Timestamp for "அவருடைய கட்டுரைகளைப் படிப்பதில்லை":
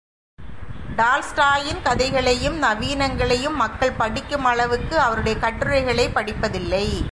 4.99-7.01